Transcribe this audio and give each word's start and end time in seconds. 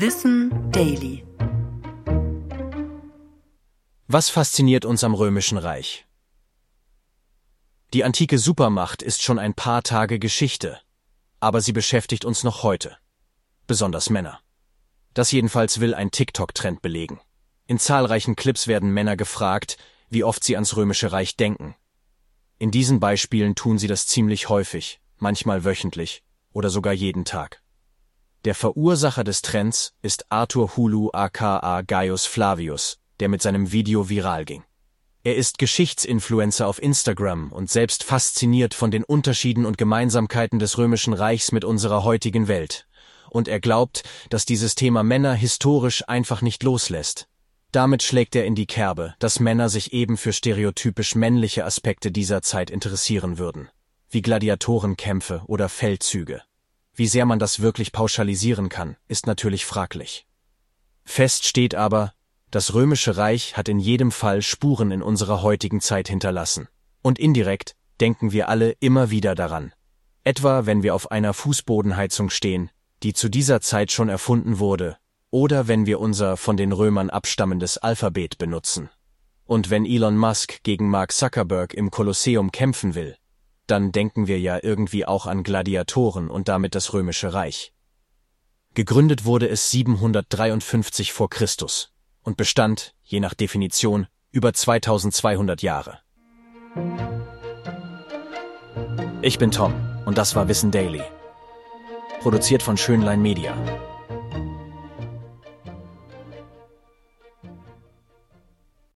Wissen 0.00 0.70
Daily. 0.70 1.26
Was 4.06 4.30
fasziniert 4.30 4.84
uns 4.84 5.02
am 5.02 5.12
Römischen 5.12 5.58
Reich? 5.58 6.06
Die 7.92 8.04
antike 8.04 8.38
Supermacht 8.38 9.02
ist 9.02 9.24
schon 9.24 9.40
ein 9.40 9.54
paar 9.54 9.82
Tage 9.82 10.20
Geschichte, 10.20 10.78
aber 11.40 11.60
sie 11.60 11.72
beschäftigt 11.72 12.24
uns 12.24 12.44
noch 12.44 12.62
heute. 12.62 12.96
Besonders 13.66 14.08
Männer. 14.08 14.38
Das 15.14 15.32
jedenfalls 15.32 15.80
will 15.80 15.94
ein 15.94 16.12
TikTok-Trend 16.12 16.80
belegen. 16.80 17.20
In 17.66 17.80
zahlreichen 17.80 18.36
Clips 18.36 18.68
werden 18.68 18.94
Männer 18.94 19.16
gefragt, 19.16 19.78
wie 20.10 20.22
oft 20.22 20.44
sie 20.44 20.54
ans 20.54 20.76
Römische 20.76 21.10
Reich 21.10 21.36
denken. 21.36 21.74
In 22.60 22.70
diesen 22.70 23.00
Beispielen 23.00 23.56
tun 23.56 23.78
sie 23.78 23.88
das 23.88 24.06
ziemlich 24.06 24.48
häufig, 24.48 25.00
manchmal 25.16 25.64
wöchentlich 25.64 26.22
oder 26.52 26.70
sogar 26.70 26.92
jeden 26.92 27.24
Tag. 27.24 27.64
Der 28.44 28.54
Verursacher 28.54 29.24
des 29.24 29.42
Trends 29.42 29.94
ist 30.00 30.26
Arthur 30.28 30.76
Hulu 30.76 31.10
aka 31.12 31.82
Gaius 31.82 32.24
Flavius, 32.24 32.98
der 33.18 33.28
mit 33.28 33.42
seinem 33.42 33.72
Video 33.72 34.08
viral 34.08 34.44
ging. 34.44 34.62
Er 35.24 35.34
ist 35.34 35.58
Geschichtsinfluencer 35.58 36.68
auf 36.68 36.80
Instagram 36.80 37.50
und 37.50 37.68
selbst 37.68 38.04
fasziniert 38.04 38.74
von 38.74 38.92
den 38.92 39.02
Unterschieden 39.02 39.66
und 39.66 39.76
Gemeinsamkeiten 39.76 40.60
des 40.60 40.78
römischen 40.78 41.14
Reichs 41.14 41.50
mit 41.50 41.64
unserer 41.64 42.04
heutigen 42.04 42.46
Welt. 42.46 42.86
Und 43.28 43.48
er 43.48 43.58
glaubt, 43.58 44.04
dass 44.30 44.46
dieses 44.46 44.76
Thema 44.76 45.02
Männer 45.02 45.34
historisch 45.34 46.04
einfach 46.08 46.40
nicht 46.40 46.62
loslässt. 46.62 47.28
Damit 47.72 48.04
schlägt 48.04 48.36
er 48.36 48.46
in 48.46 48.54
die 48.54 48.66
Kerbe, 48.66 49.14
dass 49.18 49.40
Männer 49.40 49.68
sich 49.68 49.92
eben 49.92 50.16
für 50.16 50.32
stereotypisch 50.32 51.16
männliche 51.16 51.64
Aspekte 51.64 52.12
dieser 52.12 52.40
Zeit 52.40 52.70
interessieren 52.70 53.36
würden, 53.36 53.68
wie 54.08 54.22
Gladiatorenkämpfe 54.22 55.42
oder 55.46 55.68
Feldzüge. 55.68 56.42
Wie 56.98 57.06
sehr 57.06 57.26
man 57.26 57.38
das 57.38 57.60
wirklich 57.60 57.92
pauschalisieren 57.92 58.68
kann, 58.68 58.96
ist 59.06 59.28
natürlich 59.28 59.64
fraglich. 59.64 60.26
Fest 61.04 61.46
steht 61.46 61.76
aber, 61.76 62.12
das 62.50 62.74
römische 62.74 63.16
Reich 63.16 63.56
hat 63.56 63.68
in 63.68 63.78
jedem 63.78 64.10
Fall 64.10 64.42
Spuren 64.42 64.90
in 64.90 65.00
unserer 65.00 65.42
heutigen 65.42 65.80
Zeit 65.80 66.08
hinterlassen. 66.08 66.66
Und 67.00 67.20
indirekt 67.20 67.76
denken 68.00 68.32
wir 68.32 68.48
alle 68.48 68.72
immer 68.80 69.10
wieder 69.10 69.36
daran. 69.36 69.72
Etwa 70.24 70.66
wenn 70.66 70.82
wir 70.82 70.92
auf 70.92 71.12
einer 71.12 71.34
Fußbodenheizung 71.34 72.30
stehen, 72.30 72.68
die 73.04 73.12
zu 73.12 73.28
dieser 73.28 73.60
Zeit 73.60 73.92
schon 73.92 74.08
erfunden 74.08 74.58
wurde 74.58 74.96
oder 75.30 75.68
wenn 75.68 75.86
wir 75.86 76.00
unser 76.00 76.36
von 76.36 76.56
den 76.56 76.72
Römern 76.72 77.10
abstammendes 77.10 77.78
Alphabet 77.78 78.38
benutzen. 78.38 78.90
Und 79.44 79.70
wenn 79.70 79.86
Elon 79.86 80.16
Musk 80.16 80.64
gegen 80.64 80.90
Mark 80.90 81.12
Zuckerberg 81.12 81.74
im 81.74 81.92
Kolosseum 81.92 82.50
kämpfen 82.50 82.96
will, 82.96 83.16
dann 83.70 83.92
denken 83.92 84.26
wir 84.26 84.40
ja 84.40 84.58
irgendwie 84.62 85.06
auch 85.06 85.26
an 85.26 85.42
Gladiatoren 85.42 86.28
und 86.28 86.48
damit 86.48 86.74
das 86.74 86.92
römische 86.92 87.32
Reich. 87.32 87.72
Gegründet 88.74 89.24
wurde 89.24 89.48
es 89.48 89.70
753 89.70 91.12
vor 91.12 91.30
Christus 91.30 91.92
und 92.22 92.36
bestand, 92.36 92.94
je 93.02 93.20
nach 93.20 93.34
Definition, 93.34 94.06
über 94.30 94.52
2200 94.52 95.62
Jahre. 95.62 96.00
Ich 99.22 99.38
bin 99.38 99.50
Tom 99.50 99.74
und 100.06 100.18
das 100.18 100.34
war 100.34 100.48
Wissen 100.48 100.70
Daily. 100.70 101.02
Produziert 102.20 102.62
von 102.62 102.76
Schönlein 102.76 103.20
Media. 103.20 103.56